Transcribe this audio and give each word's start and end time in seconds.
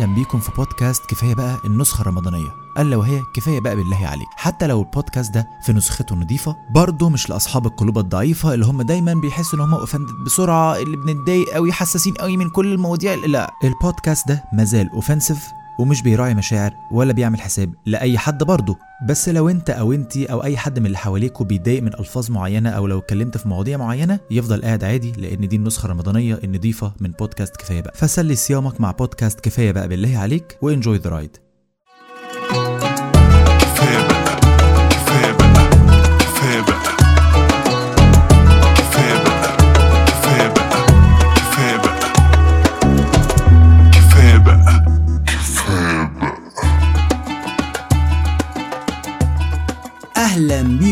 أهلا 0.00 0.14
بيكم 0.14 0.40
في 0.40 0.50
بودكاست 0.56 1.06
كفاية 1.06 1.34
بقى 1.34 1.56
النسخة 1.64 2.02
الرمضانية. 2.02 2.48
ألا 2.78 2.96
وهي 2.96 3.22
كفاية 3.34 3.60
بقى 3.60 3.76
بالله 3.76 4.06
عليك. 4.06 4.28
حتى 4.36 4.66
لو 4.66 4.80
البودكاست 4.82 5.34
ده 5.34 5.48
في 5.62 5.72
نسخته 5.72 6.14
نظيفة 6.16 6.56
برضه 6.70 7.08
مش 7.08 7.30
لأصحاب 7.30 7.66
القلوب 7.66 7.98
الضعيفة 7.98 8.54
اللي 8.54 8.66
هم 8.66 8.82
دايما 8.82 9.14
بيحسوا 9.14 9.58
إن 9.58 9.64
هم 9.64 9.74
offended 9.74 10.12
بسرعة 10.24 10.76
اللي 10.76 10.96
بنتضايق 10.96 11.48
قوي 11.54 11.72
حساسين 11.72 12.14
قوي 12.14 12.36
من 12.36 12.50
كل 12.50 12.72
المواضيع. 12.72 13.14
لا 13.14 13.50
البودكاست 13.64 14.28
ده 14.28 14.44
مازال 14.52 14.90
offensive 14.90 15.52
ومش 15.80 16.02
بيراعي 16.02 16.34
مشاعر 16.34 16.72
ولا 16.92 17.12
بيعمل 17.12 17.40
حساب 17.40 17.74
لأي 17.86 18.18
حد 18.18 18.42
برضه. 18.42 18.78
بس 19.08 19.28
لو 19.28 19.48
انت 19.48 19.70
أو 19.70 19.92
انت 19.92 20.16
أو 20.16 20.44
أي 20.44 20.56
حد 20.56 20.78
من 20.78 20.86
اللي 20.86 20.98
حواليكوا 20.98 21.46
بيتضايق 21.46 21.82
من 21.82 21.94
ألفاظ 21.94 22.30
معينة 22.30 22.70
أو 22.70 22.86
لو 22.86 22.98
اتكلمت 22.98 23.36
في 23.36 23.48
مواضيع 23.48 23.76
معينة 23.78 24.20
يفضل 24.30 24.62
قاعد 24.62 24.84
عادي 24.84 25.12
لأن 25.12 25.48
دي 25.48 25.56
النسخة 25.56 25.86
الرمضانية 25.86 26.40
النظيفه 26.44 26.92
من 27.00 27.10
بودكاست 27.10 27.56
كفاية 27.56 27.80
بقى. 27.80 27.92
فسلي 27.96 28.34
صيامك 28.34 28.80
مع 28.80 28.90
بودكاست 28.90 29.40
كفاية 29.40 29.72
بقى 29.72 29.88
بالله 29.88 30.18
عليك 30.18 30.58
و 30.62 30.68
enjoy 30.68 30.98
the 30.98 31.10
ride 31.10 31.36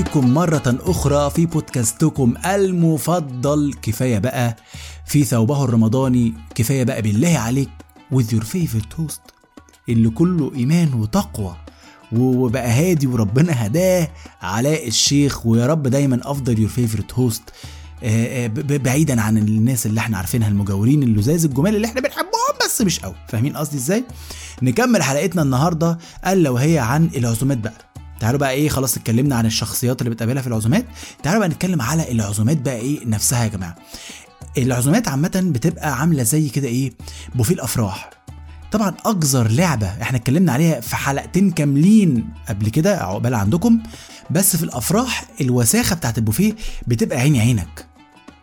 بيكم 0.08 0.34
مرة 0.34 0.62
أخرى 0.66 1.30
في 1.30 1.46
بودكاستكم 1.46 2.34
المفضل. 2.46 3.74
كفاية 3.82 4.18
بقى 4.18 4.56
في 5.06 5.24
ثوبه 5.24 5.64
الرمضاني. 5.64 6.34
كفاية 6.54 6.84
بقى 6.84 7.02
بالله 7.02 7.38
عليك 7.38 7.68
with 8.14 8.26
your 8.34 8.42
favorite 8.44 8.98
host 9.00 9.20
اللي 9.88 10.10
كله 10.10 10.52
إيمان 10.54 10.94
وتقوى 10.94 11.56
وبقى 12.12 12.70
هادي 12.70 13.06
وربنا 13.06 13.66
هداه. 13.66 14.08
علاء 14.42 14.88
الشيخ 14.88 15.46
ويا 15.46 15.66
رب 15.66 15.82
دايما 15.82 16.20
أفضل 16.24 16.58
your 16.58 16.68
favorite 16.68 17.12
host 17.14 17.42
بعيدا 18.64 19.20
عن 19.20 19.38
الناس 19.38 19.86
اللي 19.86 20.00
إحنا 20.00 20.16
عارفينها 20.16 20.48
المجاورين 20.48 21.02
اللذاذ 21.02 21.44
الجمال 21.44 21.76
اللي 21.76 21.86
إحنا 21.86 22.00
بنحبهم 22.00 22.54
بس 22.64 22.80
مش 22.82 23.00
قوي. 23.00 23.14
فاهمين 23.28 23.56
قصدي 23.56 23.76
إزاي؟ 23.76 24.04
نكمل 24.62 25.02
حلقتنا 25.02 25.42
النهارده 25.42 25.98
ألا 26.26 26.50
وهي 26.50 26.78
عن 26.78 27.10
العزومات 27.16 27.58
بقى. 27.58 27.87
تعالوا 28.20 28.38
بقى 28.40 28.50
إيه 28.50 28.68
خلاص 28.68 28.96
اتكلمنا 28.96 29.36
عن 29.36 29.46
الشخصيات 29.46 30.00
اللي 30.00 30.10
بتقابلها 30.10 30.42
في 30.42 30.48
العزومات. 30.48 30.84
تعالوا 31.22 31.40
بقى 31.40 31.48
نتكلم 31.48 31.82
على 31.82 32.12
العزومات 32.12 32.56
بقى 32.56 32.76
إيه 32.76 33.06
نفسها 33.06 33.42
يا 33.44 33.48
جماعة. 33.48 33.76
العزومات 34.58 35.08
عامة 35.08 35.42
بتبقى 35.52 36.00
عاملة 36.00 36.22
زي 36.22 36.48
كده 36.48 36.68
إيه 36.68 36.92
بوفيه 37.34 37.54
الأفراح. 37.54 38.10
طبعا 38.72 38.88
اقذر 38.88 39.48
لعبة 39.48 39.86
إحنا 39.86 40.18
اتكلمنا 40.18 40.52
عليها 40.52 40.80
في 40.80 40.96
حلقتين 40.96 41.50
كاملين 41.50 42.28
قبل 42.48 42.68
كده 42.68 42.96
عقبال 42.98 43.34
عندكم. 43.34 43.82
بس 44.30 44.56
في 44.56 44.62
الأفراح 44.62 45.24
الوساخة 45.40 45.96
بتاعت 45.96 46.18
البوفيه 46.18 46.56
بتبقى 46.86 47.18
عيني 47.18 47.40
عينك. 47.40 47.86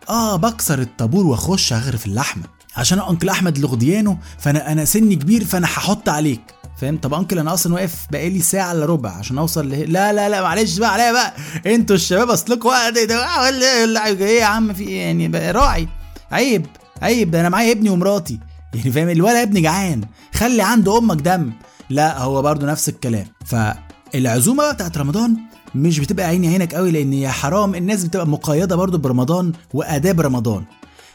آه 0.08 0.36
بكسر 0.36 0.80
الطابور 0.80 1.26
وأخش 1.26 1.72
أغرف 1.72 2.06
اللحمه 2.06 2.44
عشان 2.76 2.98
انكل 3.00 3.28
أحمد 3.28 3.58
لغديانه 3.58 4.18
فانا 4.38 4.72
أنا 4.72 4.84
سني 4.84 5.16
كبير 5.16 5.44
فأنا 5.44 5.66
هحط 5.66 6.08
عليك. 6.08 6.40
فاهم؟ 6.80 6.96
طب 6.98 7.14
انكل 7.14 7.38
أنا 7.38 7.54
أصلا 7.54 7.74
واقف 7.74 8.06
بقالي 8.10 8.40
ساعة 8.40 8.72
إلا 8.72 8.86
ربع 8.86 9.10
عشان 9.10 9.38
أوصل 9.38 9.70
له 9.70 9.76
لا 9.76 10.12
لا 10.12 10.28
لا 10.28 10.42
معلش 10.42 10.78
بقى 10.78 10.92
عليا 10.92 11.12
بقى. 11.12 11.34
أنتوا 11.66 11.96
الشباب 11.96 12.30
اصلكوا 12.30 12.70
وقت 12.70 12.96
إيه 12.96 14.40
يا 14.40 14.44
عم؟ 14.44 14.72
في 14.72 14.82
إيه 14.88 15.00
يعني؟ 15.00 15.28
بقى 15.28 15.52
راعي. 15.52 15.88
عيب 16.32 16.66
عيب 17.02 17.30
ده 17.30 17.40
أنا 17.40 17.48
معايا 17.48 17.72
ابني 17.72 17.90
ومراتي. 17.90 18.40
يعني 18.74 18.90
فاهم؟ 18.92 19.08
الولا 19.08 19.42
ابني 19.42 19.60
جعان. 19.60 20.00
خلي 20.34 20.62
عند 20.62 20.88
أمك 20.88 21.16
دم. 21.20 21.52
لا 21.90 22.18
هو 22.18 22.42
برضو 22.42 22.66
نفس 22.66 22.88
الكلام. 22.88 23.26
فالعزومة 23.46 24.62
بقى 24.62 24.74
بتاعت 24.74 24.98
رمضان 24.98 25.36
مش 25.74 25.98
بتبقى 25.98 26.26
عيني 26.26 26.48
عينك 26.48 26.74
قوي 26.74 26.90
لأن 26.90 27.12
يا 27.12 27.30
حرام 27.30 27.74
الناس 27.74 28.04
بتبقى 28.04 28.26
مقيدة 28.26 28.76
برضو 28.76 28.98
برمضان 28.98 29.52
وآداب 29.74 30.20
رمضان. 30.20 30.64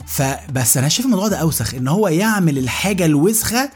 فبس 0.08 0.78
أنا 0.78 0.90
شايف 0.90 1.06
الموضوع 1.06 1.28
ده 1.28 1.38
أوسخ 1.38 1.74
إن 1.76 1.88
هو 1.88 2.08
يعمل 2.08 2.58
الحاجة 2.58 3.06
الوسخة 3.06 3.70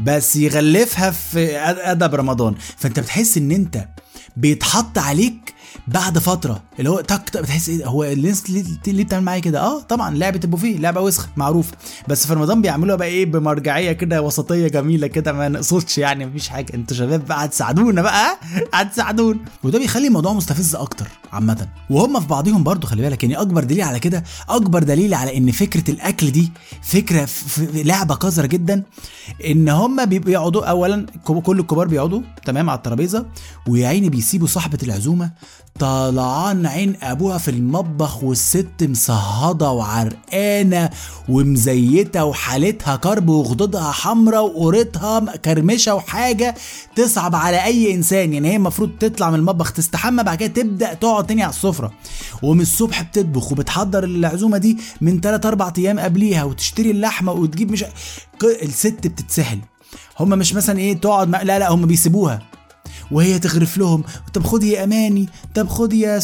بس 0.00 0.36
يغلفها 0.36 1.10
في 1.10 1.58
أدب 1.58 2.14
رمضان. 2.14 2.54
فأنت 2.76 3.00
بتحس 3.00 3.36
إن 3.36 3.50
أنت 3.50 3.88
بيتحط 4.36 4.98
عليك 4.98 5.54
بعد 5.88 6.18
فترة 6.18 6.62
اللي 6.78 6.90
هو 6.90 7.00
تك 7.00 7.36
بتحس 7.36 7.68
إيه 7.68 7.86
هو 7.86 8.04
الناس 8.04 8.50
ليه 8.50 8.64
ليه 8.86 9.04
بتعمل 9.04 9.24
معايا 9.24 9.40
كده؟ 9.40 9.60
آه 9.60 9.80
طبعا 9.80 10.14
لعبه 10.14 10.40
البوفيه 10.44 10.78
لعبه 10.78 11.00
وسخه 11.00 11.28
معروفه 11.36 11.72
بس 12.08 12.26
في 12.26 12.34
رمضان 12.34 12.62
بيعملوها 12.62 12.96
بقى 12.96 13.08
إيه 13.08 13.26
بمرجعية 13.26 13.92
كده 13.92 14.22
وسطية 14.22 14.68
جميلة 14.68 15.06
كده 15.06 15.32
ما 15.32 15.48
نقصدش 15.48 15.98
يعني 15.98 16.26
مفيش 16.26 16.48
حاجة. 16.48 16.74
أنتوا 16.74 16.96
شباب 16.96 17.26
بقى 17.26 17.44
هتساعدونا 17.44 18.02
بقى 18.02 18.38
هتساعدونا. 18.74 19.38
وده 19.64 19.78
بيخلي 19.78 20.06
الموضوع 20.06 20.32
مستفز 20.32 20.74
أكتر 20.74 21.08
عامة. 21.32 21.68
وهم 21.90 22.20
في 22.20 22.26
بعضهم 22.26 22.62
برضو 22.62 22.86
خلي 22.86 23.02
بالك 23.02 23.22
يعني 23.22 23.36
أكبر 23.40 23.64
دليل 23.64 23.82
على 23.82 23.98
كده 24.00 24.24
أكبر 24.48 24.82
دليل 24.82 25.14
على 25.14 25.36
إن 25.36 25.50
فكرة 25.50 25.90
الأكل 25.90 26.30
دي 26.30 26.52
فكرة 26.82 27.24
في 27.24 27.82
لعبة 27.82 28.14
قذرة 28.14 28.46
جدا 28.46 28.82
إن 29.46 29.68
هم 29.68 30.04
بيقعدوا 30.04 30.64
اولا 30.66 31.06
كل 31.24 31.60
الكبار 31.60 31.88
بيقعدوا 31.88 32.20
تمام 32.46 32.70
على 32.70 32.76
الترابيزة 32.76 33.26
ويا 33.68 33.88
عيني 33.88 34.08
بيسيبوا 34.08 34.46
صاحبة 34.46 34.78
العزومة 34.82 35.30
طلعان 35.78 36.66
عين 36.66 36.96
أبوها 37.02 37.38
في 37.38 37.50
المطبخ 37.50 38.22
والست 38.24 38.66
مصهدة 38.82 39.70
وعرقانة 39.70 40.90
ومزيتة 41.28 42.24
وحالتها 42.24 42.96
كرب 42.96 43.28
وخدودها 43.28 43.92
حمرا 43.92 44.38
وقورتها 44.38 45.36
كرمشة 45.36 45.94
وحاجة 45.94 46.54
تصعب 46.96 47.34
على 47.34 47.64
أي 47.64 47.94
إنسان. 47.94 48.32
يعني 48.32 48.50
هي 48.50 48.56
المفروض 48.56 48.90
تطلع 49.00 49.30
من 49.30 49.38
المطبخ 49.38 49.72
تستحمى 49.72 50.22
بعد 50.22 50.38
كده 50.38 50.62
تبدأ 50.62 50.94
تقعد 50.94 51.26
تاني 51.26 51.42
على 51.42 51.50
السفرة. 51.50 51.92
ومن 52.42 52.60
الصبح 52.60 53.02
بتطبخ 53.02 53.52
وبتحضر 53.52 54.04
العزومة 54.04 54.58
دي 54.58 54.78
من 55.00 55.20
3 55.20 55.48
4 55.48 55.72
أيام 55.78 56.00
قبليها 56.00 56.44
وتشتري 56.44 56.90
اللحمة 56.90 57.32
وتجيب 57.32 57.72
مش 57.72 57.84
الست 58.62 59.06
بتتسهل. 59.06 59.58
هم 60.20 60.28
مش 60.28 60.54
مثلا 60.54 60.78
إيه 60.78 61.00
تقعد 61.00 61.30
لا 61.30 61.58
لا 61.58 61.70
هم 61.72 61.86
بيسيبوها. 61.86 62.42
وهي 63.10 63.38
تغرف 63.38 63.78
لهم 63.78 64.04
طب 64.34 64.44
خدي 64.46 64.70
يا 64.72 64.84
أماني 64.84 65.28
طب 65.54 65.68
خدي 65.68 66.00
يا, 66.00 66.20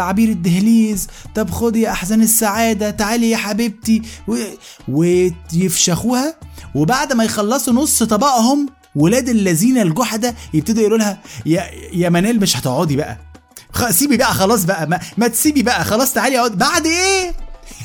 عبير 0.00 0.28
الدهليز 0.28 1.06
طب 1.34 1.50
خدي 1.50 1.80
يا 1.80 1.90
أحزان 1.90 2.22
السعادة 2.22 2.90
تعالي 2.90 3.30
يا 3.30 3.36
حبيبتي. 3.36 4.02
و... 4.28 4.36
ويفشخوها 4.88 6.34
وبعد 6.74 7.12
ما 7.12 7.24
يخلصوا 7.24 7.72
نص 7.74 8.02
طبقهم 8.02 8.66
ولاد 8.96 9.28
الذين 9.28 9.78
الجحدة 9.78 10.34
يبتدوا 10.54 10.80
يقولوا 10.80 10.98
لها 10.98 11.18
يا 11.46 11.64
يا 11.92 12.08
منال 12.08 12.40
مش 12.40 12.56
هتقعدي 12.56 12.96
بقى 12.96 13.18
سيبي 13.90 14.16
بقى 14.16 14.34
خلاص 14.34 14.64
بقى 14.64 14.86
ما, 14.86 15.00
ما 15.16 15.28
تسيبي 15.28 15.62
بقى 15.62 15.84
خلاص 15.84 16.12
تعالي 16.12 16.38
اقعد 16.38 16.58
بعد 16.58 16.86
إيه؟ 16.86 17.32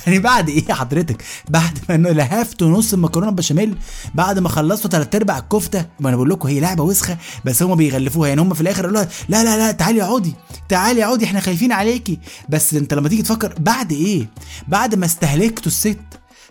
يعني 0.07 0.19
بعد 0.19 0.50
إيه 0.50 0.73
حضرتك؟ 0.73 1.23
بعد 1.50 1.79
ما 1.90 1.96
لهفتوا 1.96 2.69
نص 2.69 2.94
المكرونة 2.94 3.31
بشاميل 3.31 3.78
بعد 4.16 4.40
ما 4.40 4.50
خلصتوا 4.50 4.90
ثلاث 4.90 5.16
أرباع 5.16 5.38
الكفتة 5.38 5.85
ما 6.00 6.09
أنا 6.09 6.16
بقول 6.16 6.29
لكم 6.29 6.47
هي 6.47 6.59
لعبة 6.59 6.84
وسخة 6.84 7.18
بس 7.46 7.63
هم 7.63 7.75
بيغلفوها. 7.75 8.28
يعني 8.29 8.41
هم 8.41 8.53
في 8.53 8.62
الآخر 8.62 8.85
قالوا 8.85 9.03
لا 9.29 9.44
لا 9.44 9.57
لا 9.57 9.72
تعالي 9.72 10.03
اقعدي 10.03 10.34
تعالي 10.69 11.06
اقعدي 11.06 11.25
إحنا 11.25 11.40
خايفين 11.40 11.72
عليكي. 11.72 12.19
بس 12.50 12.74
انت 12.74 12.94
لما 12.94 13.09
تيجي 13.09 13.22
تفكر 13.22 13.53
بعد 13.59 13.91
إيه؟ 13.91 14.29
بعد 14.68 14.95
ما 14.95 15.06
استهلكتوا 15.06 15.68
الست 15.72 16.00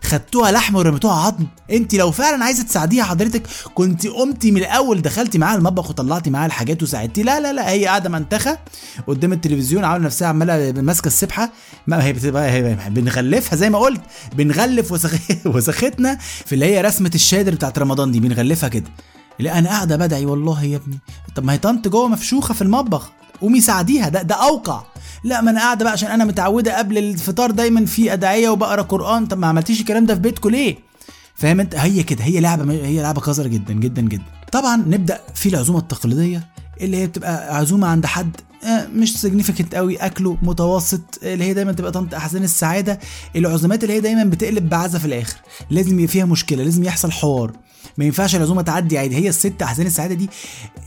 خدتوها 0.04 0.52
لحم 0.52 0.76
ورميتوها 0.76 1.14
عظم 1.14 1.46
انت 1.70 1.94
لو 1.94 2.10
فعلا 2.10 2.44
عايزة 2.44 2.62
تساعديها 2.62 3.04
حضرتك 3.04 3.42
كنت 3.74 4.06
قمتي 4.06 4.50
من 4.50 4.60
الأول 4.60 5.02
دخلتي 5.02 5.38
معاها 5.38 5.56
المطبخ 5.56 5.90
وطلعتي 5.90 6.30
معاها 6.30 6.46
الحاجات 6.46 6.82
وساعدتي. 6.82 7.22
لا 7.22 7.40
لا 7.40 7.52
لا 7.52 7.70
هي 7.70 7.86
قاعدة 7.86 8.08
منتخة 8.08 8.58
قدام 9.06 9.32
التلفزيون 9.32 9.84
عاملة 9.84 10.04
نفسها 10.04 10.28
عمالة 10.28 10.82
ماسكة 10.82 11.06
السبحة. 11.06 11.50
ما 11.86 12.04
هي 12.04 12.12
بتبقى 12.12 12.50
هي 12.50 12.76
بنغلفها 12.90 13.56
زي 13.56 13.70
ما 13.70 13.78
قلت 13.78 14.00
بنغلف 14.36 14.92
وسخ... 14.92 15.14
وسختنا 15.54 16.18
في 16.46 16.54
اللي 16.54 16.66
هي 16.66 16.80
رسمة 16.80 17.10
الشادر 17.14 17.54
بتاعت 17.54 17.78
رمضان 17.78 18.12
دي 18.12 18.20
بنغلفها 18.20 18.68
كده. 18.68 18.90
لا 19.38 19.58
أنا 19.58 19.68
قاعدة 19.68 19.96
بدعي 19.96 20.26
والله 20.26 20.64
يا 20.64 20.76
ابني. 20.76 20.98
طب 21.34 21.44
ما 21.44 21.52
هي 21.52 21.58
طنط 21.58 21.88
جوه 21.88 22.08
مفشوخة 22.08 22.54
في 22.54 22.62
المطبخ. 22.62 23.10
قومي 23.40 23.60
ساعديها 23.60 24.08
ده 24.08 24.22
ده 24.22 24.34
أوقع. 24.34 24.82
لا 25.24 25.40
ما 25.40 25.50
أنا 25.50 25.60
قاعدة 25.60 25.84
بقى 25.84 25.92
عشان 25.92 26.10
أنا 26.10 26.24
متعودة 26.24 26.78
قبل 26.78 26.98
الفطار 26.98 27.50
دايما 27.50 27.86
في 27.86 28.12
أدعية 28.12 28.48
وبقرأ 28.48 28.82
قرآن. 28.82 29.26
طب 29.26 29.38
ما 29.38 29.46
عملتيش 29.46 29.80
الكلام 29.80 30.06
ده 30.06 30.14
في 30.14 30.20
بيتكم 30.20 30.50
ليه؟ 30.50 30.76
فاهم 31.34 31.60
أنت؟ 31.60 31.74
هي 31.74 32.02
كده 32.02 32.24
هي 32.24 32.40
لعبة 32.40 32.72
هي 32.72 33.02
لعبة 33.02 33.20
قذرة 33.20 33.48
جدا 33.48 33.74
جدا 33.74 34.02
جدا. 34.02 34.24
طبعا 34.52 34.76
نبدأ 34.76 35.20
في 35.34 35.48
العزومة 35.48 35.78
التقليدية 35.78 36.46
اللي 36.80 36.96
هي 36.96 37.06
بتبقى 37.06 37.56
عزومة 37.56 37.86
عند 37.86 38.06
حد 38.06 38.36
مش 38.94 39.20
significant 39.20 39.74
قوي 39.74 39.96
أكله 39.96 40.36
متوسط 40.42 41.00
اللي 41.22 41.44
هي 41.44 41.54
دايما 41.54 41.72
تبقى 41.72 41.92
طنط 41.92 42.14
أحزان 42.14 42.44
السعادة 42.44 42.98
العزومات 43.36 43.84
اللي 43.84 43.94
هي 43.94 44.00
دايما 44.00 44.24
بتقلب 44.24 44.68
بعزا 44.68 44.98
في 44.98 45.04
الآخر. 45.04 45.36
لازم 45.70 45.94
يبقى 45.94 46.06
فيها 46.06 46.24
مشكلة 46.24 46.64
لازم 46.64 46.84
يحصل 46.84 47.12
حوار. 47.12 47.52
ما 47.98 48.04
ينفعش 48.04 48.36
العزومة 48.36 48.62
تعدي 48.62 48.98
عادي. 48.98 49.16
هي 49.16 49.28
الست 49.28 49.62
أحزان 49.62 49.86
السعادة 49.86 50.14
دي 50.14 50.30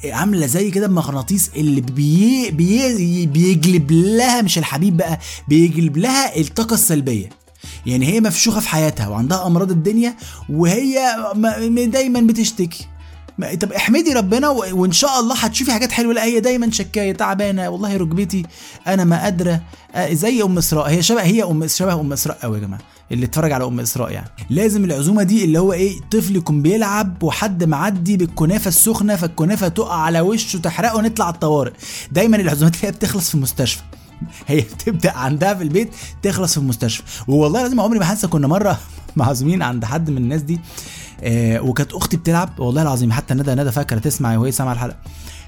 عاملة 0.06 0.46
زي 0.46 0.72
كده 0.72 0.86
المغناطيس 0.86 1.52
اللي 1.56 1.82
بي 1.82 2.52
بي 2.52 3.26
بيجلب 3.26 3.92
لها 3.92 4.42
مش 4.42 4.58
الحبيب 4.58 4.98
بقى 4.98 5.20
بيجلب 5.48 5.98
لها 5.98 6.40
الطاقة 6.40 6.74
السلبية. 6.74 7.30
يعني 7.86 8.06
هي 8.08 8.22
مفشوخه 8.22 8.60
في 8.60 8.70
حياتها 8.70 9.08
وعندها 9.08 9.48
أمراض 9.48 9.72
الدنيا 9.72 10.16
وهي 10.50 11.00
دايما 11.88 12.22
بتشتكي. 12.22 12.88
طب 13.62 13.74
احمدي 13.74 14.14
ربنا. 14.14 14.50
وإن 14.50 14.92
شاء 14.92 15.20
الله 15.20 15.36
هتشوفي 15.36 15.72
حاجات 15.72 15.92
حلوة 15.92 16.14
لا 16.14 16.24
هي 16.24 16.40
دايما 16.40 16.72
شكاية 16.72 17.12
تعبانة 17.12 17.70
والله 17.70 17.98
ركبتي 17.98 18.46
أنا 18.88 19.04
ما 19.04 19.24
قادرة 19.24 19.62
آه، 19.96 20.14
زي 20.14 20.44
أم 20.44 20.58
إسراء. 20.58 20.90
هي 20.90 21.04
شبه 21.04 21.22
هي 21.22 21.44
ام 21.44 21.68
شبه 21.68 22.02
أم 22.02 22.14
إسراء 22.14 22.38
قوي 22.42 22.58
يا 22.58 22.64
جماعة. 22.64 22.82
اللي 23.12 23.26
اتفرج 23.26 23.52
على 23.52 23.66
أم 23.66 23.80
إسراء 23.80 24.12
يعني. 24.12 24.30
لازم 24.50 24.86
العزومة 24.86 25.24
دي 25.24 25.46
اللي 25.46 25.60
هو 25.60 25.74
إيه 25.74 26.00
طفل 26.12 26.36
يكون 26.36 26.62
بيلعب 26.62 27.24
وحد 27.24 27.64
معدي 27.64 28.18
بالكنافة 28.18 28.68
السخنة 28.68 29.16
فالكنافة 29.16 29.68
تقع 29.68 29.96
على 29.96 30.22
وشه 30.22 30.58
تحرقه 30.58 30.96
ونطلع 30.98 31.30
الطوارئ. 31.30 31.72
دايما 32.12 32.38
العزومات 32.38 32.76
اللي 32.76 32.88
هي 32.88 32.92
بتخلص 32.92 33.30
في 33.30 33.36
المستشفى. 33.36 33.82
هي 34.48 34.62
بتبدأ 34.62 35.12
عندها 35.12 35.54
في 35.54 35.64
البيت 35.64 35.90
تخلص 36.24 36.52
في 36.54 36.58
المستشفى. 36.58 37.04
والله 37.28 37.62
لازم 37.62 37.80
عمري 37.80 38.00
ما 38.00 38.12
هنسى 38.12 38.28
كنا 38.28 38.48
مرة 38.48 38.80
معزومين 39.16 39.62
عند 39.62 39.86
حد 39.86 40.10
من 40.10 40.18
الناس 40.18 40.42
دي 40.42 40.60
آه 41.22 41.62
وكانت 41.62 41.94
أختي 41.94 42.18
بتلعب. 42.18 42.60
والله 42.60 42.82
العظيم 42.82 43.12
حتى 43.12 43.34
ندى 43.34 43.52
ندى 43.52 43.72
فاكرة 43.72 44.00
تسمع 44.00 44.38
وهي 44.38 44.52
سامعه 44.52 44.74
الحلقة. 44.74 44.98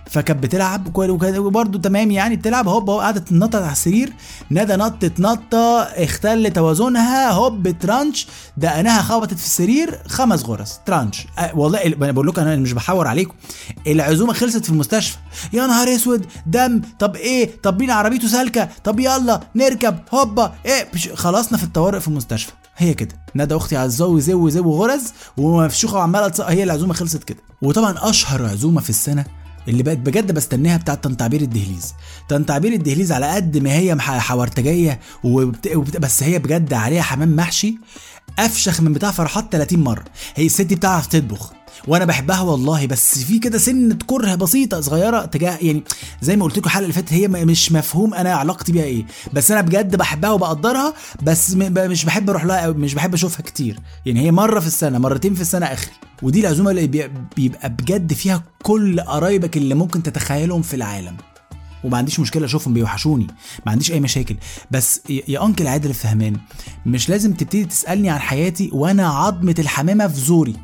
فكانت 0.05 0.43
بتلعب 0.43 0.97
وبرده 0.97 1.79
تمام 1.79 2.11
يعني 2.11 2.35
بتلعب. 2.35 2.67
هوب 2.67 2.89
هوب 2.89 2.99
قعدت 3.01 3.27
تنطط 3.27 3.55
على 3.55 3.71
السرير. 3.71 4.13
ندى 4.51 4.73
نطت 4.75 5.19
نطة 5.19 5.81
اختل 5.81 6.51
توازنها 6.51 7.31
هوب 7.31 7.79
ترانش. 7.79 8.27
دقنها 8.57 9.01
خبطت 9.01 9.33
في 9.33 9.45
السرير. 9.45 9.99
خمس 10.07 10.45
غرز. 10.45 10.71
ترانش. 10.85 11.27
أه 11.39 11.51
والله 11.55 11.85
ال- 11.85 12.13
بقول 12.13 12.27
لكم 12.27 12.41
أنا 12.41 12.55
مش 12.55 12.73
بحور 12.73 13.07
عليكم. 13.07 13.33
العزومة 13.87 14.33
خلصت 14.33 14.63
في 14.63 14.69
المستشفى. 14.69 15.17
يا 15.53 15.67
نهار 15.67 15.95
أسود 15.95 16.25
دم. 16.45 16.81
طب 16.99 17.15
إيه؟ 17.15 17.51
طب 17.63 17.79
مين 17.79 17.91
عربيته 17.91 18.27
سالكة؟ 18.27 18.69
طب 18.83 18.99
يلا 18.99 19.39
نركب. 19.55 19.99
هوبا 20.13 20.53
إيه؟ 20.65 20.87
خلصنا 21.15 21.57
في 21.57 21.63
الطوارئ 21.63 21.99
في 21.99 22.07
المستشفى. 22.07 22.51
هي 22.77 22.93
كده. 22.93 23.15
ندى 23.35 23.55
أختي 23.55 23.77
عزوي 23.77 24.21
زو 24.21 24.49
زو 24.49 24.71
غرز. 24.71 25.13
ومفشوخة 25.37 25.97
وعمالة 25.97 26.31
هي 26.39 26.63
العزومة 26.63 26.93
خلصت 26.93 27.23
كده. 27.23 27.37
وطبعا 27.61 27.95
أشهر 28.09 28.45
عزومة 28.45 28.81
في 28.81 28.89
السنة 28.89 29.25
اللي 29.67 29.83
بقت 29.83 29.97
بجد 29.97 30.31
بستناها 30.31 30.77
بتاعت 30.77 31.03
تنتعبير 31.03 31.41
الدهليز. 31.41 31.93
تنتعبير 32.29 32.73
الدهليز 32.73 33.11
على 33.11 33.25
قد 33.25 33.57
ما 33.57 33.73
هي 33.73 33.99
حورتجيه 33.99 34.99
وبت... 35.23 35.67
وبت... 35.75 35.97
بس 35.97 36.23
هي 36.23 36.39
بجد 36.39 36.73
عليها 36.73 37.01
حمام 37.01 37.35
محشي 37.35 37.77
أفشخ 38.39 38.81
من 38.81 38.93
بتاع 38.93 39.11
فرحات 39.11 39.45
30 39.51 39.79
مرة. 39.79 40.05
هي 40.35 40.45
الست 40.45 40.73
بتعرف 40.73 41.07
تطبخ. 41.07 41.58
وأنا 41.87 42.05
بحبها 42.05 42.41
والله 42.41 42.87
بس 42.87 43.17
في 43.23 43.39
كده 43.39 43.57
سنة 43.57 43.97
كره 44.07 44.35
بسيطة 44.35 44.81
صغيرة 44.81 45.25
تجاه 45.25 45.57
يعني 45.61 45.83
زي 46.21 46.35
ما 46.35 46.43
قلت 46.43 46.57
لكم 46.57 46.65
الحلقة 46.65 46.83
اللي 46.83 46.93
فاتت 46.93 47.13
هي 47.13 47.27
مش 47.27 47.71
مفهوم 47.71 48.13
أنا 48.13 48.33
علاقتي 48.33 48.71
بيها 48.71 48.83
إيه 48.83 49.05
بس 49.33 49.51
أنا 49.51 49.61
بجد 49.61 49.95
بحبها 49.95 50.31
وبقدرها 50.31 50.93
بس 51.23 51.53
مش 51.55 52.05
بحب 52.05 52.29
أروح 52.29 52.45
لها 52.45 52.59
أوي، 52.59 52.73
مش 52.73 52.93
بحب 52.93 53.13
أشوفها 53.13 53.41
كتير. 53.41 53.79
يعني 54.05 54.19
هي 54.21 54.31
مرة 54.31 54.59
في 54.59 54.67
السنة 54.67 54.97
مرتين 54.99 55.33
في 55.35 55.41
السنة 55.41 55.65
آخري. 55.65 55.91
ودي 56.21 56.39
العزومة 56.41 56.71
اللي 56.71 56.87
بي- 56.87 57.11
بيبقى 57.35 57.69
بجد 57.69 58.13
فيها 58.13 58.43
كل 58.63 59.01
قرايبك 59.01 59.57
اللي 59.57 59.75
ممكن 59.75 60.03
تتخيلهم 60.03 60.61
في 60.61 60.73
العالم. 60.73 61.17
وما 61.83 61.97
عنديش 61.97 62.19
مشكلة 62.19 62.45
أشوفهم 62.45 62.73
بيوحشوني 62.73 63.27
ما 63.65 63.71
عنديش 63.71 63.91
أي 63.91 63.99
مشاكل. 63.99 64.35
بس 64.71 65.01
يا 65.27 65.45
أنكل 65.45 65.67
عادل 65.67 65.89
الفهمان 65.89 66.33
مش 66.85 67.09
لازم 67.09 67.33
تبتدي 67.33 67.65
تسألني 67.65 68.09
عن 68.09 68.19
حياتي 68.19 68.69
وأنا 68.73 69.07
عظمة 69.07 69.55
الحمامة 69.59 70.07
في 70.07 70.19
زوري. 70.19 70.55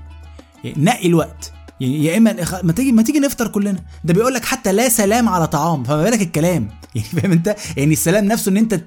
نقي 0.78 1.08
الوقت. 1.08 1.52
يعني 1.80 2.06
يا 2.06 2.18
إما 2.18 2.36
ما 2.64 2.74
تيجي 2.74 2.92
ما 2.92 3.02
تيجي 3.02 3.20
نفطر 3.20 3.48
كلنا. 3.48 3.80
ده 4.04 4.14
بيقول 4.14 4.34
لك 4.34 4.46
حتى 4.46 4.72
لا 4.72 4.90
سلام 4.90 5.30
على 5.30 5.48
طعام. 5.48 5.84
فما 5.84 6.04
بالك 6.04 6.22
الكلام. 6.22 6.68
يعني 6.96 7.08
فاهم 7.08 7.32
أنت؟ 7.32 7.56
يعني 7.78 7.94
السلام 7.94 8.26
نفسه 8.26 8.50
إن 8.50 8.58
أنت 8.58 8.82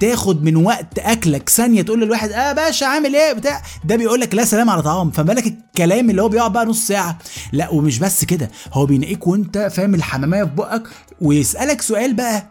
تاخد 0.00 0.44
من 0.44 0.56
وقت 0.56 0.98
أكلك 0.98 1.48
ثانية 1.48 1.82
تقول 1.82 2.00
للواحد 2.00 2.30
آه 2.32 2.52
باشا 2.52 2.86
عامل 2.86 3.16
إيه؟ 3.16 3.32
بتاع. 3.32 3.62
ده 3.84 3.96
بيقول 3.96 4.20
لك 4.20 4.34
لا 4.34 4.44
سلام 4.44 4.70
على 4.70 4.82
طعام. 4.82 5.10
فما 5.10 5.26
بالك 5.26 5.46
الكلام 5.46 6.10
اللي 6.10 6.22
هو 6.22 6.28
بيقعد 6.28 6.52
بقى 6.52 6.66
نص 6.66 6.86
ساعة. 6.86 7.18
لا 7.52 7.70
ومش 7.70 7.98
بس 7.98 8.24
كده. 8.24 8.50
هو 8.72 8.86
بينقيك 8.86 9.26
وأنت 9.26 9.58
فاهم 9.72 9.94
الحمامية 9.94 10.44
في 10.44 10.50
بقك. 10.50 10.82
ويسألك 11.20 11.82
سؤال 11.82 12.14
بقى. 12.14 12.46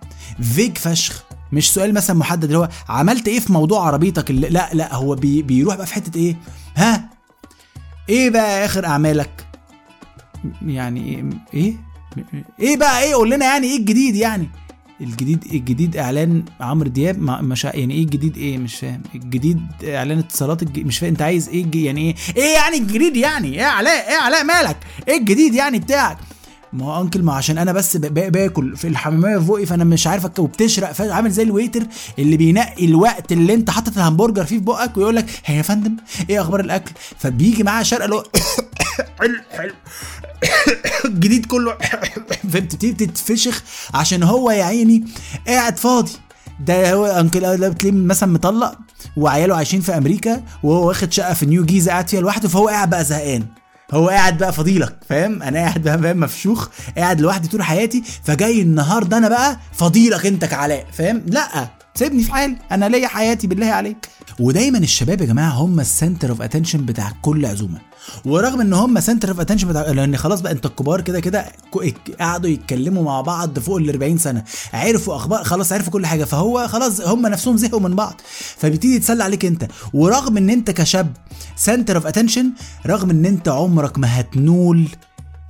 فيج 0.55 0.77
فشخ. 0.77 1.23
مش 1.51 1.73
سؤال 1.73 1.93
مثلا 1.93 2.15
محدد 2.15 2.43
اللي 2.43 2.57
هو 2.57 2.69
عملت 2.89 3.27
إيه 3.27 3.39
في 3.39 3.53
موضوع 3.53 3.87
عربيتك؟ 3.87 4.29
اللي 4.29 4.49
لا 4.49 4.69
لا 4.73 4.95
هو 4.95 5.15
بي 5.15 5.41
بيروح 5.41 5.75
بقى 5.75 5.85
في 5.85 5.93
حتة 5.93 6.17
إيه؟ 6.17 6.35
ها؟ 6.77 7.12
إيه 8.09 8.29
بقى 8.29 8.65
اخر 8.65 8.85
اعمالك؟ 8.85 9.45
يعني 10.65 11.23
إيه؟ 11.53 11.73
إيه 12.59 12.77
بقى؟ 12.77 13.03
إيه؟ 13.03 13.15
قول 13.15 13.31
لنا 13.31 13.45
يعني 13.45 13.67
إيه 13.67 13.77
الجديد 13.77 14.15
يعني؟ 14.15 14.49
الجديد 15.01 15.43
الجديد 15.53 15.97
اعلان 15.97 16.45
عمرو 16.61 16.89
دياب 16.89 17.19
مش 17.21 17.63
يعني 17.63 17.93
إيه 17.93 18.03
الجديد؟ 18.03 18.37
إيه؟ 18.37 18.57
مش 18.57 18.75
فاهم. 18.75 19.01
الجديد 19.15 19.61
اعلان 19.83 20.19
اتصالات. 20.19 20.77
مش 20.77 20.99
فاهم. 20.99 21.09
انت 21.11 21.21
عايز 21.21 21.49
إيه. 21.49 21.85
يعني 21.85 22.01
إيه؟ 22.01 22.15
إيه 22.37 22.53
يعني 22.53 22.77
الجديد 22.77 23.17
يعني؟ 23.17 23.47
إيه 23.59 23.65
علاء 23.65 24.09
إيه 24.11 24.17
علاء 24.17 24.43
مالك؟ 24.43 24.77
إيه 25.07 25.17
الجديد 25.17 25.53
يعني 25.55 25.79
بتاعك؟ 25.79 26.17
ما 26.73 26.85
هو 26.85 27.01
uncle 27.01 27.23
ما 27.23 27.33
عشان 27.33 27.57
أنا 27.57 27.71
بس 27.71 27.97
باكل. 27.97 28.77
في 28.77 28.87
الحمامة 28.87 29.37
في 29.37 29.65
فأنا 29.65 29.83
مش 29.83 30.07
عارف 30.07 30.39
وبتشرق. 30.39 31.01
عامل 31.11 31.31
زي 31.31 31.43
ال 31.43 31.49
waiter 31.49 31.83
اللي 32.19 32.37
بينقي 32.37 32.85
الوقت 32.85 33.31
اللي 33.31 33.53
أنت 33.53 33.69
حاطط 33.69 33.97
الهمبرجر 33.97 34.45
فيه 34.45 34.57
في 34.57 34.63
بقك 34.63 34.97
ويقول 34.97 35.15
لك 35.15 35.25
هي 35.45 35.57
يا 35.57 35.61
فندم 35.61 35.95
إيه 36.29 36.41
أخبار 36.41 36.59
الأكل؟ 36.59 36.91
فبيجي 37.19 37.63
معاه 37.63 37.83
شرقه 37.83 38.05
اللي 38.05 38.15
هو 38.15 38.23
حلو 39.19 39.35
حلو. 39.51 39.73
الجديد 41.05 41.45
كله. 41.45 41.77
فهمت 42.51 42.55
بتبتدي 42.63 43.05
تتفشخ 43.05 43.63
عشان 43.93 44.23
هو 44.23 44.51
يا 44.51 44.63
عيني 44.63 45.05
قاعد 45.47 45.77
فاضي. 45.77 46.11
ده 46.59 46.93
هو 46.93 47.05
uncle 47.05 47.57
ده 47.57 47.69
بتلاقيه 47.69 47.97
مثلا 47.97 48.33
مطلق 48.33 48.77
وعياله 49.17 49.55
عايشين 49.55 49.81
في 49.81 49.97
أمريكا 49.97 50.43
وهو 50.63 50.87
واخد 50.87 51.13
شقة 51.13 51.33
في 51.33 51.45
نيو 51.45 51.65
جيزة 51.65 51.91
قاعد 51.91 52.07
فيها 52.07 52.21
لوحده 52.21 52.49
فهو 52.49 52.67
قاعد 52.67 52.89
بقى 52.89 53.03
زهقان. 53.05 53.45
هو 53.91 54.09
قاعد 54.09 54.37
بقى 54.37 54.53
فضيلك 54.53 54.95
فاهم؟ 55.09 55.43
أنا 55.43 55.59
قاعد 55.59 55.81
بقى 55.83 55.99
فاهم؟ 55.99 56.19
مفشوخ 56.19 56.67
قاعد 56.97 57.21
لوحدي 57.21 57.47
طول 57.47 57.63
حياتي 57.63 58.03
فجاي 58.23 58.61
النهارده 58.61 59.17
أنا 59.17 59.29
بقى 59.29 59.59
فضيلك 59.73 60.25
أنت 60.25 60.45
كعلاء 60.45 60.85
فاهم؟ 60.93 61.23
لأ 61.27 61.67
سيبني 61.95 62.23
في 62.23 62.31
حالي 62.31 62.55
أنا 62.71 62.85
ليا 62.85 63.07
حياتي 63.07 63.47
بالله 63.47 63.67
عليك. 63.67 64.07
ودايما 64.39 64.77
الشباب 64.77 65.21
يا 65.21 65.25
جماعة 65.25 65.49
هم 65.51 65.79
ال 65.79 65.86
center 65.86 66.29
of 66.29 66.41
attention 66.41 66.85
بتاع 66.85 67.11
كل 67.21 67.45
عزومة. 67.45 67.79
ورغم 68.25 68.61
إن 68.61 68.73
هم 68.73 68.99
center 68.99 69.29
of 69.29 69.39
attention 69.39 69.67
بتاع 69.67 69.91
لأن 69.91 70.17
خلاص 70.17 70.41
بقى 70.41 70.51
انت 70.51 70.65
الكبار 70.65 71.01
كده 71.01 71.19
كده 71.19 71.45
قعدوا 72.19 72.49
يتكلموا 72.49 73.03
مع 73.03 73.21
بعض 73.21 73.59
فوق 73.59 73.77
ال 73.77 73.89
40 73.89 74.17
سنة. 74.17 74.43
عرفوا 74.73 75.15
أخبار 75.15 75.43
خلاص 75.43 75.71
عرفوا 75.71 75.93
كل 75.93 76.05
حاجة. 76.05 76.23
فهو 76.23 76.67
خلاص 76.67 77.01
هم 77.01 77.27
نفسهم 77.27 77.57
زهقوا 77.57 77.79
من 77.79 77.95
بعض. 77.95 78.21
فبيبتدي 78.57 78.95
يتسلى 78.95 79.23
عليك 79.23 79.45
أنت. 79.45 79.67
ورغم 79.93 80.37
إن 80.37 80.49
أنت 80.49 80.71
كشاب 80.71 81.13
center 81.55 81.95
of 81.95 82.05
attention 82.07 82.51
رغم 82.85 83.09
إن 83.09 83.25
أنت 83.25 83.47
عمرك 83.47 83.99
ما 83.99 84.19
هتنول 84.19 84.87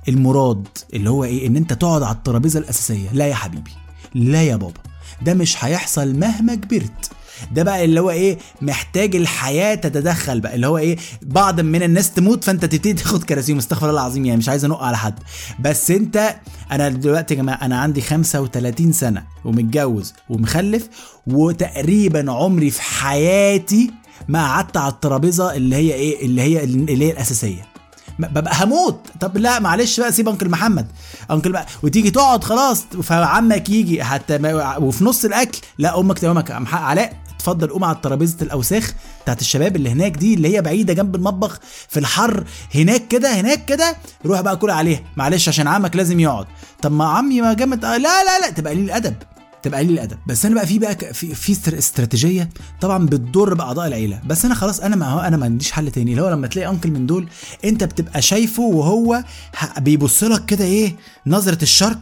المراد 0.08 0.68
اللي 0.94 1.10
هو 1.10 1.24
إيه؟ 1.24 1.46
إن 1.46 1.56
أنت 1.56 1.72
تقعد 1.72 2.02
على 2.02 2.14
الترابيزة 2.16 2.60
الأساسية. 2.60 3.08
لا 3.12 3.26
يا 3.26 3.34
حبيبي. 3.34 3.70
لا 4.14 4.42
يا 4.42 4.56
بابا. 4.56 4.80
ده 5.22 5.34
مش 5.34 5.64
هيحصل 5.64 6.14
مهما 6.18 6.54
كبرت. 6.54 7.10
ده 7.52 7.62
بقى 7.62 7.84
اللي 7.84 8.00
هو 8.00 8.10
إيه 8.10 8.38
محتاج 8.62 9.16
الحياة 9.16 9.74
تتدخل 9.74 10.40
بقى 10.40 10.54
اللي 10.54 10.66
هو 10.66 10.78
إيه 10.78 10.96
بعض 11.22 11.60
من 11.60 11.82
الناس 11.82 12.10
تموت 12.12 12.44
فأنت 12.44 12.64
تبتدي 12.64 12.92
تاخد 12.92 13.24
كراسيم 13.24 13.58
استغفر 13.58 13.88
الله 13.90 14.00
العظيم 14.00 14.24
يعني 14.24 14.38
مش 14.38 14.48
عايز 14.48 14.64
أنق 14.64 14.82
على 14.82 14.96
حد. 14.96 15.14
بس 15.60 15.90
أنت 15.90 16.36
أنا 16.72 16.88
دلوقتي 16.88 17.34
يا 17.34 17.38
جماعة 17.38 17.58
أنا 17.62 17.78
عندي 17.80 18.00
35 18.00 18.92
سنة 18.92 19.24
ومتجوز 19.44 20.14
ومخلف 20.28 20.88
وتقريبا 21.26 22.32
عمري 22.32 22.70
في 22.70 22.82
حياتي 22.82 23.90
ما 24.28 24.46
قعدت 24.46 24.76
على 24.76 24.92
الترابيزة 24.92 25.54
اللي 25.56 25.76
هي 25.76 25.92
إيه 25.94 26.26
اللي 26.26 26.42
هي 26.42 26.64
اللي 26.64 27.04
هي 27.06 27.10
الأساسية. 27.12 27.66
ببقى 28.18 28.64
هموت. 28.64 29.00
طب 29.20 29.36
لا 29.38 29.60
معلش 29.60 30.00
بقى 30.00 30.12
سيب 30.12 30.28
أنكل 30.28 30.48
محمد. 30.48 30.86
أنكل 31.30 31.52
بقى 31.52 31.66
وتيجي 31.82 32.10
تقعد 32.10 32.44
خلاص 32.44 32.84
فعمك 33.02 33.68
يجي 33.70 34.04
حتى 34.04 34.38
وفي 34.78 35.04
نص 35.04 35.24
الأكل 35.24 35.58
لا 35.78 36.00
أمك 36.00 36.52
حق 36.66 36.80
علاء 36.80 37.23
اتفضل 37.44 37.68
قوم 37.68 37.84
على 37.84 37.96
ترابيزة 38.02 38.36
الأوساخ 38.42 38.92
بتاعت 39.22 39.40
الشباب 39.40 39.76
اللي 39.76 39.90
هناك 39.90 40.16
دي 40.16 40.34
اللي 40.34 40.56
هي 40.56 40.62
بعيدة 40.62 40.92
جنب 40.94 41.14
المطبخ 41.16 41.60
في 41.88 41.98
الحر 42.00 42.44
هناك 42.74 43.08
كده 43.08 43.40
هناك 43.40 43.64
كده 43.64 43.96
روح 44.26 44.40
بقى 44.40 44.56
كل 44.56 44.70
عليها. 44.70 45.00
معلش 45.16 45.48
عشان 45.48 45.68
عمك 45.68 45.96
لازم 45.96 46.20
يقعد. 46.20 46.46
طب 46.82 46.92
ما 46.92 47.04
عمي 47.04 47.40
ما 47.40 47.52
جامد 47.54 47.84
آه، 47.84 47.96
لا 47.96 48.24
لا 48.24 48.38
لا 48.40 48.50
تبقى 48.50 48.72
قليل 48.72 48.84
الأدب 48.84 49.14
تبقى 49.62 49.80
قليل 49.80 49.92
الأدب. 49.92 50.18
بس 50.26 50.46
أنا 50.46 50.54
بقى 50.54 50.66
في 50.66 50.78
بقى 50.78 50.94
في 51.14 51.34
في 51.34 51.52
استر- 51.52 51.78
استراتيجية 51.78 52.48
طبعا 52.80 53.06
بتضر 53.06 53.54
بأعضاء 53.54 53.86
العيلة. 53.86 54.20
بس 54.26 54.44
أنا 54.44 54.54
خلاص 54.54 54.80
أنا 54.80 54.96
ما 54.96 55.28
أنا 55.28 55.36
ما 55.36 55.44
عنديش 55.44 55.70
حل 55.72 55.90
تاني. 55.90 56.10
اللي 56.10 56.22
هو 56.22 56.30
لما 56.30 56.46
تلاقي 56.46 56.68
انكل 56.70 56.90
من 56.90 57.06
دول 57.06 57.28
أنت 57.64 57.84
بتبقى 57.84 58.22
شايفه 58.22 58.62
وهو 58.62 59.24
بيبص 59.78 60.24
لك 60.24 60.44
كده 60.46 60.64
إيه 60.64 60.96
نظرة 61.26 61.62
الشرق 61.62 62.00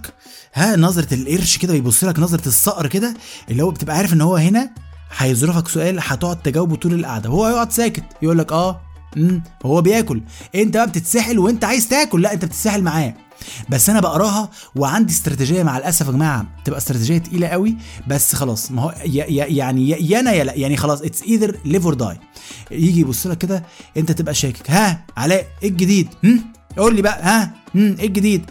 ها 0.55 0.77
نظرة 0.77 1.15
القرش 1.15 1.57
كده 1.57 1.73
بيبص 1.73 2.05
لك 2.05 2.19
نظرة 2.19 2.49
الصقر 2.49 2.87
كده 2.87 3.15
اللي 3.51 3.63
هو 3.63 3.71
بتبقى 3.71 3.97
عارف 3.97 4.13
إن 4.13 4.21
هو 4.21 4.37
هنا 4.37 4.71
هيظرفك 5.17 5.69
سؤال 5.69 5.99
هتقعد 6.03 6.43
تجاوبه 6.43 6.77
طول 6.77 6.95
القعدة. 6.95 7.31
وهو 7.31 7.45
هيقعد 7.47 7.73
ساكت 7.73 8.05
يقول 8.23 8.39
لك 8.39 8.53
آه 8.53 8.81
امم 9.17 9.43
هو 9.67 9.83
بياكل. 9.83 10.23
أنت 10.55 10.77
بقى 10.77 10.87
بتتسحل 10.89 11.39
وأنت 11.39 11.65
عايز 11.65 11.89
تاكل. 11.89 12.23
لا 12.23 12.33
أنت 12.33 12.45
بتتسحل 12.45 12.83
معاه. 12.83 13.15
بس 13.69 13.91
أنا 13.91 14.01
بقراها 14.01 14.51
وعندي 14.77 15.13
استراتيجية 15.13 15.63
مع 15.63 15.79
الأسف 15.79 16.07
يا 16.07 16.13
جماعة. 16.13 16.47
تبقى 16.65 16.79
استراتيجية 16.79 17.19
تقيلة 17.19 17.47
قوي. 17.49 17.77
بس 18.09 18.35
خلاص 18.35 18.71
ما 18.73 18.83
هو 18.83 18.95
يعني 19.05 19.89
يا 19.89 20.21
أنا 20.21 20.33
يا 20.33 20.45
لا. 20.45 20.55
يعني 20.55 20.77
خلاص 20.77 21.03
it's 21.03 21.23
either 21.23 21.57
live 21.65 21.85
or 21.85 21.95
die 21.95 22.19
يجي 22.71 23.01
يبص 23.01 23.27
لك 23.27 23.39
كده 23.39 23.63
أنت 23.97 24.13
تبقى 24.13 24.35
شاكك. 24.35 24.71
ها 24.71 25.05
علاء 25.17 25.47
إيه 25.63 25.69
الجديد؟ 25.69 26.09
هم 26.25 26.45
قول 26.79 26.97
لي 26.97 27.03
بقى. 27.03 27.23
ها 27.23 27.51
امم 27.77 27.97
إيه 27.99 28.07
الجديد؟ 28.07 28.51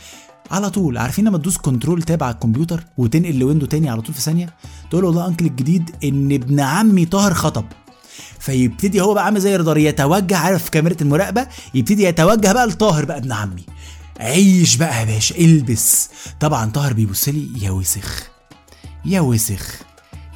على 0.51 0.69
طول. 0.69 0.97
عارفين 0.97 1.25
لما 1.25 1.37
تدوس 1.37 1.57
control 1.57 2.03
tab 2.03 2.23
على 2.23 2.33
الكمبيوتر 2.33 2.83
وتنقل 2.97 3.39
ل 3.39 3.43
window 3.43 3.65
تاني 3.65 3.89
على 3.89 4.01
طول 4.01 4.15
في 4.15 4.21
ثانية؟ 4.21 4.53
تقول 4.89 5.01
له 5.01 5.07
والله 5.07 5.27
uncle 5.27 5.45
الجديد 5.45 5.91
إن 6.03 6.31
ابن 6.31 6.59
عمي 6.59 7.05
طاهر 7.05 7.33
خطب. 7.33 7.65
فيبتدي 8.39 9.01
هو 9.01 9.13
بقى 9.13 9.25
عامل 9.25 9.41
زي 9.41 9.55
رادار 9.55 9.77
يتوجه 9.77 10.37
عارف 10.37 10.69
كاميرا 10.69 10.95
المراقبة 11.01 11.47
يبتدي 11.73 12.03
يتوجه 12.03 12.51
بقى 12.53 12.67
لطاهر 12.67 13.05
بقى 13.05 13.17
ابن 13.17 13.31
عمي. 13.31 13.63
عيش 14.19 14.75
بقى 14.75 14.99
يا 14.99 15.05
باشا 15.05 15.37
البس. 15.37 16.09
طبعا 16.39 16.69
طاهر 16.69 16.93
بيبص 16.93 17.29
لي 17.29 17.47
يا 17.61 17.71
وسخ 17.71 18.29
يا 19.05 19.21
وسخ. 19.21 19.81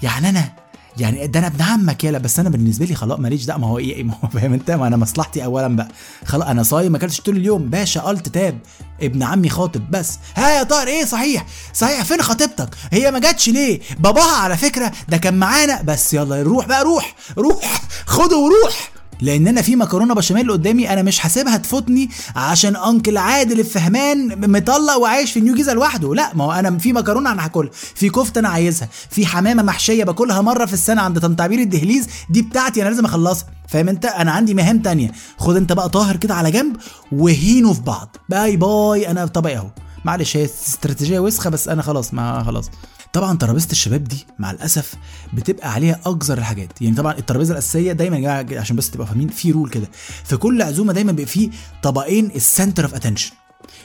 يعني 0.04 0.30
أنا 0.30 0.52
يعني 0.98 1.28
ده 1.28 1.40
أنا 1.40 1.48
ابن 1.48 1.62
عمك 1.62 2.04
يالا 2.04 2.18
بس 2.18 2.40
أنا 2.40 2.50
بالنسبة 2.50 2.86
لي 2.86 2.96
خلاص 2.96 3.20
ماليش 3.20 3.46
دعوة. 3.46 3.62
ما 3.62 3.68
هو 3.68 3.78
إيه 3.78 4.04
ما 4.04 4.14
هو 4.24 4.28
فاهم 4.28 4.54
أنت؟ 4.54 4.72
ما 4.72 4.88
أنا 4.88 4.98
مصلحتي 4.98 5.46
اولا 5.46 5.76
بقى. 5.76 5.88
خلاص 6.26 6.48
أنا 6.48 6.64
صايم 6.64 6.92
ما 6.92 6.98
أكلتش 6.98 7.22
طول 7.22 7.38
اليوم. 7.38 7.70
باشا 7.70 8.12
الت 8.12 8.30
تاب 8.30 8.60
ابن 9.02 9.24
عمي 9.24 9.50
خاطب 9.50 9.92
بس. 9.92 10.20
ها 10.36 10.50
يا 10.58 10.64
طاهر 10.64 10.88
إيه 10.88 11.06
صحيح؟ 11.06 11.46
صحيح 11.74 12.04
فين 12.04 12.22
خطيبتك؟ 12.22 12.70
هي 12.92 13.12
ما 13.12 13.20
جاتش 13.20 13.50
ليه؟ 13.50 13.80
باباها 14.00 14.36
على 14.38 14.58
فكرة 14.58 14.92
ده 15.10 15.18
كان 15.18 15.34
معانا 15.40 15.82
بس 15.82 16.14
يلا 16.14 16.42
روح 16.42 16.66
بقى 16.68 16.84
روح 16.84 17.16
روح 17.38 17.82
خده 18.06 18.38
وروح. 18.38 18.90
لأن 19.22 19.48
أنا 19.48 19.62
في 19.62 19.76
مكرونه 19.76 20.14
بشاميل 20.16 20.52
قدامي 20.52 20.94
أنا 20.94 21.02
مش 21.02 21.20
حاسبها 21.20 21.58
تفوتني 21.58 22.10
عشان 22.36 22.76
uncle 22.76 23.18
عادل 23.18 23.60
الفهمان 23.60 24.52
مطلق 24.52 24.96
وعايش 24.98 25.32
في 25.32 25.42
نيو 25.42 25.56
جيزه 25.56 25.74
لوحده. 25.74 26.16
لا 26.16 26.32
ما 26.36 26.44
هو 26.44 26.52
أنا 26.52 26.78
في 26.78 26.94
مكرونه 26.94 27.32
أنا 27.32 27.46
هاكلها 27.46 27.72
في 27.96 28.10
كفته 28.10 28.40
أنا 28.40 28.50
عايزها 28.50 28.90
في 29.10 29.26
حمامه 29.26 29.64
محشيه 29.64 30.04
باكلها 30.04 30.42
مره 30.42 30.66
في 30.66 30.74
السنة 30.74 31.02
عند 31.02 31.20
طنط 31.20 31.42
عبير 31.42 31.60
الدهليز 31.60 32.08
دي 32.30 32.42
بتاعتي 32.42 32.82
أنا 32.82 32.90
لازم 32.90 33.06
اخلصها. 33.06 33.48
فاهم 33.68 33.90
انت؟ 33.90 34.06
أنا 34.06 34.32
عندي 34.32 34.54
مهام 34.54 34.80
تانية. 34.80 35.12
خد 35.38 35.56
انت 35.56 35.74
بقى 35.74 35.90
طاهر 35.90 36.16
كده 36.16 36.36
على 36.36 36.52
جنب 36.52 36.78
وهنوا 37.12 37.74
في 37.74 37.82
بعض. 37.82 38.16
باي 38.30 38.58
باي 38.58 39.12
أنا 39.12 39.26
طبعي 39.26 39.58
اهو. 39.58 39.68
معلش 40.06 40.38
هي 40.38 40.46
استراتيجية 40.46 41.20
وسخة 41.20 41.50
بس 41.50 41.68
أنا 41.68 41.82
خلاص 41.82 42.14
ما 42.14 42.44
خلاص. 42.44 42.70
طبعا 43.16 43.38
ترابيزة 43.38 43.68
الشباب 43.72 44.04
دي 44.04 44.26
مع 44.40 44.52
الأسف 44.52 44.94
بتبقى 45.34 45.74
عليها 45.74 46.00
اقذر 46.06 46.38
الحاجات. 46.38 46.82
يعني 46.82 46.96
طبعا 46.96 47.14
الترابيزة 47.18 47.52
الأساسية 47.54 47.92
دايما 47.92 48.18
يا 48.18 48.42
جماعة 48.42 48.62
عشان 48.62 48.76
بس 48.76 48.92
تبقوا 48.92 49.06
فاهمين 49.08 49.28
في 49.28 49.52
rule 49.52 49.70
كده. 49.70 49.88
في 50.24 50.38
كل 50.38 50.62
عزومة 50.62 50.94
دايما 50.94 51.12
بيبقى 51.12 51.32
فيه 51.32 51.50
طبقين 51.84 52.32
ال 52.36 52.43
center 52.43 52.84
of 52.84 52.94
attention 52.94 53.32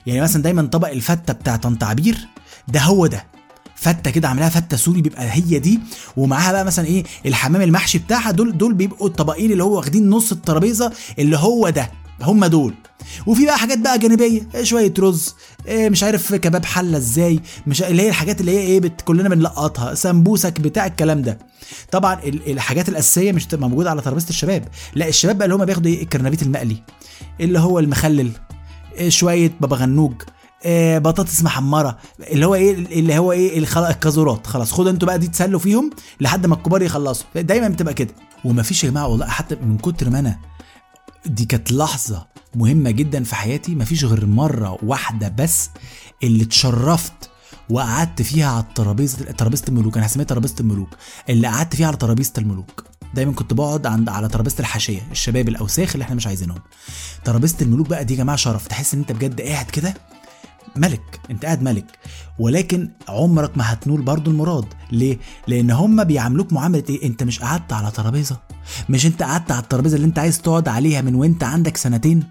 يعني 0.07 0.21
مثلا 0.21 0.43
دايما 0.43 0.63
طبق 0.63 0.89
الفتة 0.89 1.33
بتاع 1.33 1.57
طنط 1.57 1.85
عبير 1.85 2.29
ده 2.69 2.81
هو 2.81 3.07
ده. 3.07 3.27
فتة 3.77 4.11
كده 4.11 4.29
عاملاها 4.29 4.49
فتة 4.49 4.77
سوري 4.77 5.03
بيبقى 5.03 5.31
هي 5.33 5.59
دي. 5.59 5.81
ومعاها 6.17 6.53
بقى 6.53 6.65
مثلا 6.65 6.87
إيه 6.87 7.05
الحمام 7.27 7.63
المحشي 7.63 7.99
بتاعها 7.99 8.31
دول 8.31 8.59
دول 8.59 8.75
بيبقوا 8.75 9.09
الطبقين 9.09 9.53
اللي 9.53 9.65
هو 9.65 9.77
واخدين 9.77 10.09
نص 10.11 10.33
الترابيزة 10.33 10.93
اللي 11.19 11.37
هو 11.37 11.69
ده. 11.71 11.91
هم 12.23 12.45
دول. 12.45 12.75
وفي 13.27 13.47
بقى 13.47 13.59
حاجات 13.59 13.79
بقى 13.79 13.99
جانبية 13.99 14.43
شوية 14.63 14.95
رز 14.99 15.35
إيه 15.67 15.91
مش 15.91 16.03
عارف 16.03 16.35
كباب 16.35 16.65
حلة 16.65 16.99
إزاي 16.99 17.41
مش 17.67 17.83
اللي 17.83 18.03
هي 18.03 18.09
الحاجات 18.09 18.41
اللي 18.41 18.53
هي 18.53 18.59
إيه 18.61 18.81
بت 18.81 19.01
كلنا 19.01 19.29
بنلقطها 19.29 19.95
سمبوسك 19.95 20.61
بتاع 20.61 20.87
الكلام 20.87 21.23
ده. 21.23 21.39
طبعا 21.93 22.15
ال- 22.25 22.51
الحاجات 22.53 22.89
الأساسية 22.89 23.33
مش 23.33 23.55
موجودة 23.55 23.91
على 23.91 24.03
ترابيزة 24.03 24.29
الشباب 24.29 24.69
لا 24.95 25.09
الشباب 25.09 25.39
بقى 25.39 25.45
اللي 25.45 25.57
هم 25.57 25.65
بياخدوا 25.65 25.91
إيه 25.91 26.03
الكرنبيت 26.03 26.43
المقلي 26.43 26.77
اللي 27.41 27.59
هو 27.59 27.79
المخلل 27.79 28.31
إيه 28.97 29.09
شوية 29.09 29.53
بابا 29.61 29.77
غنوج 29.77 30.13
إيه 30.65 30.99
بطاطس 30.99 31.43
محمرة 31.43 31.99
اللي 32.31 32.47
هو 32.47 32.55
إيه 32.55 32.75
اللي 32.75 33.19
هو 33.19 33.33
إيه 33.33 33.59
الكازورات 33.59 34.47
خلاص 34.47 34.73
خدوا 34.73 34.91
أنتوا 34.91 35.07
بقى 35.07 35.19
دي 35.19 35.29
تسلوا 35.29 35.61
فيهم 35.61 35.91
لحد 36.21 36.47
ما 36.47 36.55
الكبار 36.55 36.83
يخلصوا. 36.83 37.27
دايما 37.35 37.69
بتبقى 37.69 37.95
كده. 37.95 38.15
ومفيش 38.45 38.85
يا 38.85 38.91
جماعة 38.91 39.07
والله 39.09 39.27
حتى 39.27 39.55
من 39.55 39.79
كتر 39.79 40.11
ما 40.11 40.19
أنا 40.19 40.39
دي 41.27 41.45
كانت 41.45 41.73
لحظة 41.73 42.27
مهمة 42.55 42.91
جدا 42.91 43.25
في 43.25 43.35
حياتي. 43.35 43.75
مفيش 43.75 44.05
غير 44.05 44.27
مرة 44.27 44.79
واحدة 44.83 45.29
بس 45.29 45.71
اللي 46.23 46.43
اتشرفت 46.43 47.31
وقعدت 47.71 48.23
فيها 48.23 48.47
على 48.51 48.61
الترابيزة 48.61 49.25
ترابيزة 49.25 49.65
الملوك. 49.69 49.97
أنا 49.97 50.07
هسميها 50.07 50.27
ترابيزة 50.27 50.55
الملوك. 50.61 50.89
اللي 51.29 51.47
قعدت 51.49 51.77
فيها 51.77 51.87
على 51.87 51.97
ترابيزة 51.97 52.33
الملوك. 52.39 52.85
دايما 53.15 53.33
كنت 53.33 53.53
بقعد 53.53 53.87
عند 53.87 54.09
على 54.09 54.29
ترابيزة 54.29 54.57
الحاشية 54.61 55.01
الشباب 55.11 55.49
الأوساخ 55.49 55.93
اللي 55.93 56.03
إحنا 56.03 56.15
مش 56.17 56.27
عايزينهم. 56.27 56.59
ترابيزة 57.25 57.57
الملوك 57.63 57.89
بقى 57.89 58.05
دي 58.05 58.15
يا 58.15 58.19
جماعة 58.19 58.37
شرف. 58.37 58.67
تحس 58.67 58.95
إن 58.95 59.01
أنت 59.01 59.13
بجد 59.13 59.41
قاعد 59.41 59.67
كده؟ 59.67 59.95
ملك. 60.77 61.21
أنت 61.31 61.45
قاعد 61.45 61.63
ملك. 61.63 61.85
ولكن 62.39 62.89
عمرك 63.09 63.59
ما 63.59 63.73
هتنول 63.73 64.03
برضو 64.03 64.31
المراد. 64.31 64.65
ليه؟ 64.93 65.19
لأن 65.49 65.71
هم 65.71 66.05
بيعاملوك 66.05 66.53
معاملة 66.53 66.85
إيه؟ 66.91 67.07
أنت 67.07 67.23
مش 67.23 67.41
قعدت 67.41 67.73
على 67.73 67.91
ترابيزة. 67.91 68.37
مش 68.89 69.07
أنت 69.07 69.23
قعدت 69.23 69.51
على 69.51 69.63
الترابيزة 69.63 69.97
اللي 69.97 70.07
أنت 70.07 70.19
عايز 70.19 70.41
تقعد 70.41 70.69
عليها 70.69 71.01
من 71.01 71.15
وأنت 71.15 71.45
عندك 71.45 71.77
سنتين؟ 71.77 72.25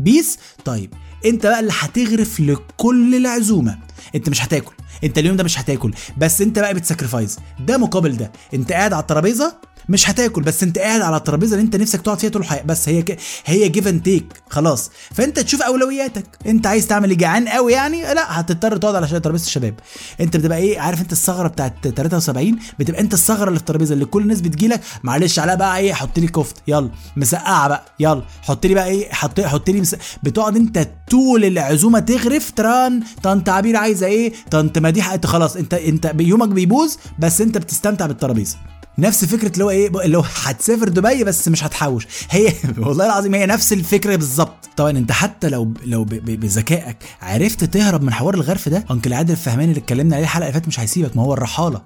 بس. 0.00 0.38
طيب 0.64 0.94
انت 1.26 1.46
بقى 1.46 1.60
اللي 1.60 1.72
هتغرف 1.78 2.40
لكل 2.40 3.14
العزومة. 3.14 3.78
انت 4.14 4.28
مش 4.28 4.44
هتاكل. 4.44 4.72
انت 5.04 5.18
اليوم 5.18 5.36
ده 5.36 5.44
مش 5.44 5.58
هتاكل. 5.58 5.94
بس 6.18 6.40
انت 6.40 6.58
بقى 6.58 6.74
بت 6.74 6.86
sacrifice 6.86 7.38
ده 7.60 7.78
مقابل 7.78 8.16
ده. 8.16 8.32
انت 8.54 8.72
قاعد 8.72 8.92
على 8.92 9.00
الترابيزة 9.02 9.54
مش 9.88 10.10
هتاكل 10.10 10.42
بس 10.42 10.62
انت 10.62 10.78
قاعد 10.78 11.00
على 11.00 11.16
الترابيزة 11.16 11.54
اللي 11.56 11.64
انت 11.64 11.76
نفسك 11.76 12.00
تقعد 12.02 12.18
فيها 12.18 12.30
طول 12.30 12.42
الحياة 12.42 12.62
بس 12.62 12.88
هي 12.88 13.02
ك... 13.02 13.18
هي 13.44 13.68
give 13.68 13.88
and 13.88 14.02
take 14.02 14.32
خلاص. 14.50 14.90
فانت 15.14 15.38
تشوف 15.40 15.62
أولوياتك. 15.62 16.24
انت 16.46 16.66
عايز 16.66 16.86
تعمل 16.86 17.10
إيه؟ 17.10 17.16
جعان 17.18 17.48
قوي 17.48 17.72
يعني؟ 17.72 18.02
لا 18.02 18.40
هتضطر 18.40 18.76
تقعد 18.76 18.94
على 18.94 19.20
ترابيزة 19.20 19.44
الشباب. 19.46 19.74
انت 20.20 20.36
بتبقى 20.36 20.58
إيه؟ 20.58 20.80
عارف 20.80 21.00
انت 21.00 21.12
الثغرة 21.12 21.48
بتاعت 21.48 21.88
73 21.88 22.58
بتبقى 22.78 23.00
انت 23.00 23.14
الثغرة 23.14 23.48
اللي 23.48 23.58
في 23.58 23.62
الترابيزة 23.62 23.92
اللي 23.94 24.04
كل 24.04 24.22
الناس 24.22 24.40
بتجيلك 24.40 24.80
معلش 25.02 25.38
على 25.38 25.56
بقى 25.56 25.78
إيه؟ 25.78 25.92
حط 25.92 26.18
لي 26.18 26.26
كفتة 26.26 26.62
يلا. 26.68 26.90
مسقعة 27.16 27.68
بقى 27.68 27.84
يلا. 28.00 28.22
حط 28.42 28.66
لي 28.66 28.74
بقى 28.74 28.86
إيه؟ 28.86 29.12
حط 29.12 29.40
حط 29.40 29.70
لي 29.70 29.80
مس... 29.80 29.96
بتقعد 30.22 30.56
انت 30.56 30.88
طول 31.10 31.44
العزومة 31.44 31.98
تغرف 31.98 32.50
تران 32.50 33.02
طنط 33.22 33.48
عبير 33.48 33.76
عايزة 33.76 34.06
إيه؟ 34.06 34.32
طنط 34.50 34.78
مديحه 34.78 35.14
انت 35.14 35.26
خلاص. 35.26 35.56
انت 35.56 35.74
انت 35.74 36.12
يومك 36.20 36.48
بيبوظ 36.48 36.94
بس 37.18 37.40
انت 37.40 37.58
بتستمتع 37.58 38.06
بالترابيزة. 38.06 38.56
نفس 38.98 39.24
فكرة 39.24 39.52
اللي 39.52 39.64
هو 39.64 39.70
إيه 39.70 39.88
اللي 40.04 40.18
هو 40.18 40.24
هتسافر 40.44 40.88
دبي 40.88 41.24
بس 41.24 41.48
مش 41.48 41.64
هتحوش. 41.64 42.06
هي 42.30 42.52
والله 42.78 43.06
العظيم 43.06 43.34
هي 43.34 43.46
نفس 43.46 43.72
الفكرة 43.72 44.16
بالظبط. 44.16 44.68
طبعا 44.76 44.90
أنت 44.90 45.12
حتى 45.12 45.48
لو 45.48 45.72
لو 45.84 46.04
بذكائك 46.04 46.96
عرفت 47.22 47.64
تهرب 47.64 48.02
من 48.02 48.12
حوار 48.12 48.34
الغرف 48.34 48.68
ده 48.68 48.84
أنكل 48.90 49.12
عادل 49.12 49.32
الفهماني 49.32 49.70
اللي 49.70 49.80
اتكلمنا 49.80 50.14
عليه 50.16 50.24
الحلقة 50.24 50.44
اللي 50.48 50.52
فاتت 50.52 50.68
مش 50.68 50.80
هيسيبك 50.80 51.16
ما 51.16 51.22
هو 51.22 51.34
الرحالة. 51.34 51.82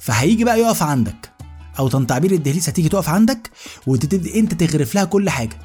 فهيجي 0.00 0.44
بقى 0.44 0.60
يقف 0.60 0.82
عندك 0.82 1.30
أو 1.78 1.88
طنط 1.88 2.12
عبير 2.12 2.32
الدهليس 2.32 2.68
هتيجي 2.68 2.88
تقف 2.88 3.08
عندك 3.08 3.50
وتبتدي 3.86 4.40
أنت 4.40 4.54
تغرف 4.64 4.94
لها 4.94 5.04
كل 5.04 5.30
حاجة. 5.30 5.56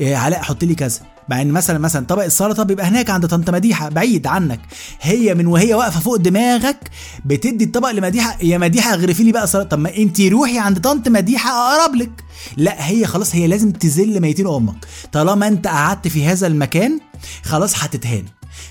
علاء 0.00 0.42
حط 0.42 0.64
لي 0.64 0.74
كذا. 0.74 1.00
مع 1.28 1.42
إن 1.42 1.50
مثلا 1.52 1.78
مثلا 1.78 2.06
طبق 2.06 2.24
السلطة 2.24 2.62
بيبقى 2.62 2.86
هناك 2.86 3.10
عند 3.10 3.26
طنط 3.26 3.50
مديحة 3.50 3.88
بعيد 3.88 4.26
عنك. 4.26 4.60
هي 5.00 5.34
من 5.34 5.46
وهي 5.46 5.74
واقفة 5.74 6.00
فوق 6.00 6.16
دماغك 6.16 6.90
بتدي 7.24 7.64
الطبق 7.64 7.90
لمديحة 7.90 8.36
يا 8.42 8.58
مديحة 8.58 8.94
اغرفي 8.94 9.22
لي 9.22 9.32
بقى 9.32 9.46
سلطة. 9.46 9.68
طب 9.68 9.78
ما 9.78 9.96
انت 9.96 10.20
روحي 10.20 10.58
عند 10.58 10.80
طنط 10.80 11.08
مديحة 11.08 11.50
أقرب 11.50 11.94
لك. 11.94 12.24
لا 12.56 12.88
هي 12.88 13.06
خلاص 13.06 13.34
هي 13.34 13.46
لازم 13.46 13.72
تذل 13.72 14.20
ميتين 14.20 14.46
أمك. 14.46 14.86
طالما 15.12 15.48
أنت 15.48 15.66
قعدت 15.66 16.08
في 16.08 16.26
هذا 16.26 16.46
المكان 16.46 17.00
خلاص 17.44 17.84
هتتهان 17.84 18.24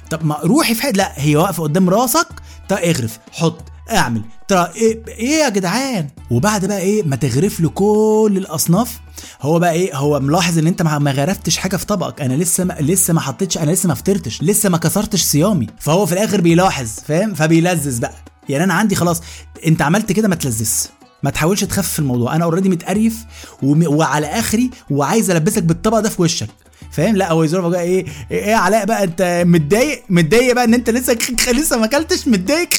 طب 0.09 0.25
ما 0.25 0.37
روحي 0.43 0.75
في 0.75 0.81
حد 0.81 0.97
لا 0.97 1.11
هي 1.15 1.35
واقفة 1.35 1.63
قدام 1.63 1.89
راسك 1.89 2.27
طب 2.69 2.77
اغرف 2.77 3.19
حط 3.31 3.61
اعمل. 3.91 4.21
ترى 4.53 4.71
إيه, 4.75 4.99
إيه 5.07 5.29
يا 5.43 5.49
جدعان؟ 5.49 6.07
وبعد 6.31 6.65
بقى 6.65 6.79
إيه 6.79 7.03
ما 7.03 7.15
تغرف 7.15 7.59
له 7.59 7.69
كل 7.69 8.33
الاصناف 8.37 8.99
هو 9.41 9.59
بقى 9.59 9.71
إيه 9.73 9.95
هو 9.95 10.19
ملاحظ 10.19 10.57
ان 10.57 10.67
انت 10.67 10.81
ما 10.81 11.11
غرفتش 11.11 11.57
حاجة 11.57 11.77
في 11.77 11.85
طبقك. 11.85 12.21
أنا 12.21 12.33
لسه 12.33 12.63
ما 12.63 12.77
لسه 12.79 13.13
ما 13.13 13.19
حطيتش 13.19 13.57
أنا 13.57 13.71
لسه 13.71 13.87
ما 13.87 13.93
فطرتش 13.93 14.43
لسه 14.43 14.69
ما 14.69 14.77
كسرتش 14.77 15.23
صيامي. 15.23 15.67
فهو 15.79 16.05
في 16.05 16.13
الآخر 16.13 16.41
بيلاحظ 16.41 16.89
فاهم؟ 17.07 17.33
فبيلذذ 17.33 17.99
بقى. 17.99 18.13
يعني 18.49 18.63
أنا 18.63 18.73
عندي 18.73 18.95
خلاص 18.95 19.21
انت 19.67 19.81
عملت 19.81 20.11
كده 20.11 20.27
ما 20.27 20.35
تلذذش. 20.35 20.87
ما 21.23 21.29
تحاولش 21.29 21.63
تخفف 21.63 21.99
الموضوع. 21.99 22.35
أنا 22.35 22.43
اوريدي 22.43 22.69
متقريف 22.69 23.15
وم... 23.63 23.83
وعلى 23.87 24.27
اخري 24.27 24.69
وعايز 24.89 25.31
البسك 25.31 25.63
بالطبق 25.63 25.99
ده 25.99 26.09
في 26.09 26.21
وشك. 26.21 26.49
فاهم؟ 26.91 27.15
لا 27.15 27.31
هو 27.31 27.43
يزور 27.43 27.69
بقى 27.69 27.81
إيه 27.81 28.05
إيه 28.31 28.55
علاء 28.55 28.85
بقى 28.85 29.03
انت 29.03 29.43
متضايق؟ 29.47 30.03
متضايق 30.09 30.55
بقى 30.55 30.63
ان 30.63 30.73
انت 30.73 30.89
لسه 30.89 31.17
لسه 31.59 31.77
ما 31.77 31.85
اكلتش؟ 31.85 32.27
متضايق؟ 32.27 32.69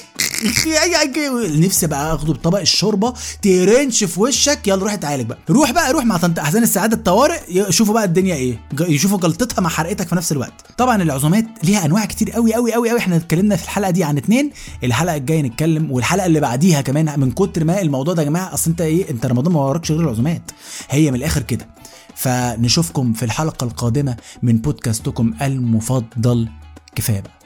نفسي 1.60 1.86
بقى 1.86 2.14
اخده 2.14 2.32
بطبق 2.32 2.60
الشوربة 2.60 3.14
ترنش 3.42 4.04
في 4.04 4.20
وشك. 4.20 4.68
يلا 4.68 4.82
روح 4.82 4.92
اتعالج 4.92 5.26
بقى. 5.26 5.38
روح 5.50 5.70
بقى 5.70 5.92
روح 5.92 6.04
مع 6.04 6.16
طنط 6.16 6.38
احزان 6.38 6.62
السعادة 6.62 6.96
الطوارئ. 6.96 7.40
يشوفوا 7.48 7.94
بقى 7.94 8.04
الدنيا 8.04 8.34
إيه. 8.34 8.60
يشوفوا 8.80 9.18
جلطتها 9.18 9.60
مع 9.62 9.70
حرقتك 9.70 10.08
في 10.08 10.14
نفس 10.14 10.32
الوقت. 10.32 10.52
طبعا 10.78 11.02
العزومات 11.02 11.44
ليها 11.62 11.84
انواع 11.84 12.04
كتير 12.04 12.30
قوي 12.30 12.54
قوي 12.54 12.72
قوي 12.72 12.90
قوي. 12.90 12.98
إحنا 12.98 13.16
اتكلمنا 13.16 13.56
في 13.56 13.64
الحلقة 13.64 13.90
دي 13.90 14.04
عن 14.04 14.16
اتنين. 14.16 14.50
الحلقة 14.84 15.16
الجاية 15.16 15.42
نتكلم 15.42 15.90
والحلقة 15.90 16.26
اللي 16.26 16.40
بعديها 16.40 16.80
كمان 16.80 17.20
من 17.20 17.30
كتر 17.30 17.64
ما 17.64 17.80
الموضوع 17.80 18.14
ده 18.14 18.22
يا 18.22 18.28
جماعة 18.28 18.54
اصل 18.54 18.70
انت 18.70 18.80
إيه 18.80 19.10
انت 19.10 19.26
رمضان 19.26 19.52
ما 19.54 19.60
وراكش 19.60 19.92
غير 19.92 20.00
العزومات. 20.00 20.50
هي 20.90 21.10
من 21.10 21.16
الآخر 21.16 21.42
كده. 21.42 21.66
فنشوفكم 22.14 23.12
في 23.12 23.24
الحلقة 23.24 23.64
القادمة 23.64 24.16
من 24.42 24.56
بودكاستكم 24.56 25.34
المفضل. 25.42 26.48
كفاية 26.96 27.20
بقى. 27.20 27.43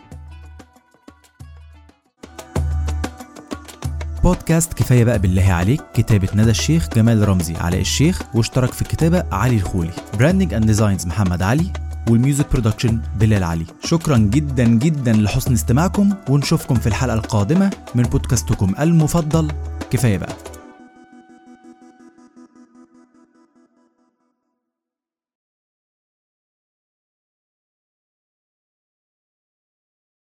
بودكاست 4.28 4.72
كفاية 4.72 5.04
بقى 5.04 5.18
بالله 5.18 5.52
عليك 5.52 5.80
كتابة 5.94 6.28
ندى 6.34 6.50
الشيخ 6.50 6.88
جمال 6.88 7.28
رمزي 7.28 7.56
علاء 7.56 7.80
الشيخ 7.80 8.22
واشترك 8.34 8.72
في 8.72 8.82
الكتابة 8.82 9.24
علي 9.32 9.56
الخولي. 9.56 9.90
branding 10.18 10.54
and 10.54 10.66
designs 10.66 11.06
محمد 11.06 11.42
علي 11.42 11.72
وال 12.10 12.22
music 12.22 12.52
production 12.52 13.00
بلال 13.20 13.44
علي. 13.44 13.66
شكرا 13.84 14.18
جدا 14.18 14.64
جدا 14.64 15.12
لحسن 15.12 15.52
استماعكم 15.52 16.10
ونشوفكم 16.28 16.74
في 16.74 16.86
الحلقة 16.86 17.14
القادمة 17.14 17.70
من 17.94 18.02
بودكاستكم 18.02 18.74
المفضل. 18.80 19.48
كفاية 19.90 20.18
بقى. 20.18 20.36